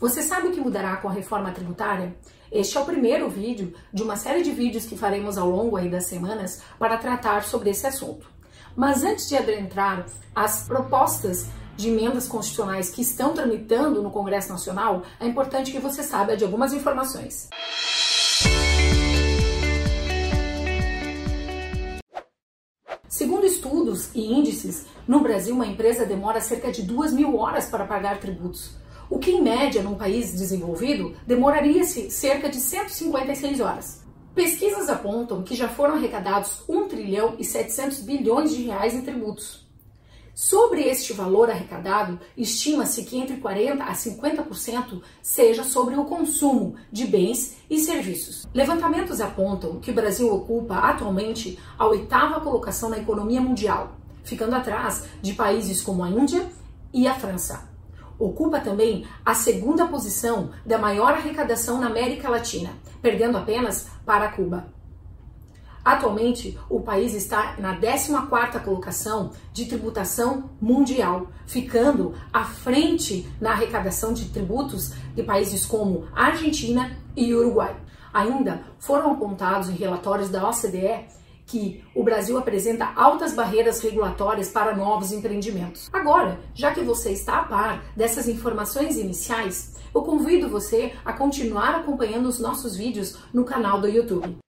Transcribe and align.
Você 0.00 0.22
sabe 0.22 0.46
o 0.46 0.52
que 0.52 0.60
mudará 0.60 0.96
com 0.98 1.08
a 1.08 1.12
reforma 1.12 1.50
tributária? 1.50 2.14
Este 2.52 2.78
é 2.78 2.80
o 2.80 2.84
primeiro 2.84 3.28
vídeo 3.28 3.74
de 3.92 4.00
uma 4.00 4.14
série 4.14 4.44
de 4.44 4.52
vídeos 4.52 4.86
que 4.86 4.96
faremos 4.96 5.36
ao 5.36 5.50
longo 5.50 5.76
aí 5.76 5.90
das 5.90 6.04
semanas 6.04 6.62
para 6.78 6.96
tratar 6.96 7.42
sobre 7.42 7.70
esse 7.70 7.84
assunto. 7.84 8.30
Mas 8.76 9.02
antes 9.02 9.28
de 9.28 9.36
adentrar 9.36 10.06
as 10.32 10.68
propostas 10.68 11.46
de 11.76 11.88
emendas 11.88 12.28
constitucionais 12.28 12.90
que 12.90 13.02
estão 13.02 13.34
tramitando 13.34 14.00
no 14.00 14.12
Congresso 14.12 14.50
Nacional, 14.50 15.02
é 15.18 15.26
importante 15.26 15.72
que 15.72 15.80
você 15.80 16.04
saiba 16.04 16.36
de 16.36 16.44
algumas 16.44 16.72
informações. 16.72 17.48
Segundo 23.08 23.44
estudos 23.44 24.14
e 24.14 24.32
índices, 24.32 24.86
no 25.08 25.18
Brasil 25.18 25.56
uma 25.56 25.66
empresa 25.66 26.06
demora 26.06 26.40
cerca 26.40 26.70
de 26.70 26.82
duas 26.82 27.12
mil 27.12 27.36
horas 27.36 27.66
para 27.68 27.84
pagar 27.84 28.20
tributos, 28.20 28.76
o 29.10 29.18
que 29.18 29.30
em 29.30 29.42
média 29.42 29.82
num 29.82 29.94
país 29.94 30.32
desenvolvido 30.32 31.14
demoraria-se 31.26 32.10
cerca 32.10 32.48
de 32.48 32.56
156 32.56 33.60
horas. 33.60 34.02
Pesquisas 34.34 34.88
apontam 34.88 35.42
que 35.42 35.56
já 35.56 35.68
foram 35.68 35.94
arrecadados 35.94 36.62
1 36.68 36.88
trilhão 36.88 37.34
e 37.38 37.44
700 37.44 38.00
bilhões 38.00 38.54
de 38.54 38.62
reais 38.62 38.94
em 38.94 39.02
tributos. 39.02 39.66
Sobre 40.32 40.82
este 40.82 41.12
valor 41.12 41.50
arrecadado, 41.50 42.20
estima-se 42.36 43.02
que 43.02 43.18
entre 43.18 43.38
40% 43.38 43.80
a 43.80 43.92
50% 43.92 45.02
seja 45.20 45.64
sobre 45.64 45.96
o 45.96 46.04
consumo 46.04 46.76
de 46.92 47.08
bens 47.08 47.56
e 47.68 47.80
serviços. 47.80 48.46
Levantamentos 48.54 49.20
apontam 49.20 49.80
que 49.80 49.90
o 49.90 49.94
Brasil 49.94 50.32
ocupa 50.32 50.76
atualmente 50.76 51.58
a 51.76 51.88
oitava 51.88 52.40
colocação 52.40 52.88
na 52.88 52.98
economia 52.98 53.40
mundial, 53.40 53.96
ficando 54.22 54.54
atrás 54.54 55.08
de 55.20 55.32
países 55.32 55.82
como 55.82 56.04
a 56.04 56.08
Índia 56.08 56.48
e 56.94 57.08
a 57.08 57.14
França. 57.14 57.68
Ocupa 58.18 58.58
também 58.58 59.06
a 59.24 59.34
segunda 59.34 59.86
posição 59.86 60.50
da 60.66 60.76
maior 60.76 61.12
arrecadação 61.12 61.80
na 61.80 61.86
América 61.86 62.28
Latina, 62.28 62.70
perdendo 63.00 63.38
apenas 63.38 63.88
para 64.04 64.28
Cuba. 64.32 64.66
Atualmente, 65.84 66.58
o 66.68 66.80
país 66.80 67.14
está 67.14 67.54
na 67.58 67.78
14ª 67.80 68.62
colocação 68.62 69.30
de 69.52 69.66
tributação 69.66 70.50
mundial, 70.60 71.28
ficando 71.46 72.14
à 72.32 72.44
frente 72.44 73.26
na 73.40 73.52
arrecadação 73.52 74.12
de 74.12 74.26
tributos 74.26 74.92
de 75.14 75.22
países 75.22 75.64
como 75.64 76.06
Argentina 76.14 76.98
e 77.16 77.32
Uruguai. 77.32 77.74
Ainda 78.12 78.62
foram 78.78 79.12
apontados 79.12 79.70
em 79.70 79.74
relatórios 79.74 80.28
da 80.28 80.46
OCDE 80.46 81.06
que 81.48 81.82
o 81.94 82.04
Brasil 82.04 82.38
apresenta 82.38 82.92
altas 82.94 83.34
barreiras 83.34 83.80
regulatórias 83.80 84.50
para 84.50 84.76
novos 84.76 85.10
empreendimentos. 85.10 85.88
Agora, 85.92 86.38
já 86.54 86.72
que 86.72 86.82
você 86.82 87.10
está 87.10 87.40
a 87.40 87.44
par 87.44 87.82
dessas 87.96 88.28
informações 88.28 88.96
iniciais, 88.96 89.74
eu 89.94 90.02
convido 90.02 90.48
você 90.48 90.92
a 91.04 91.12
continuar 91.12 91.74
acompanhando 91.74 92.28
os 92.28 92.38
nossos 92.38 92.76
vídeos 92.76 93.16
no 93.32 93.44
canal 93.44 93.80
do 93.80 93.88
YouTube. 93.88 94.38